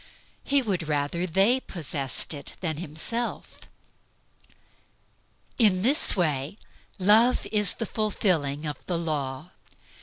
[0.43, 3.59] He would rather they possessed it than himself.
[5.59, 6.57] In this way
[6.97, 9.51] "Love is the fulfilling of the law."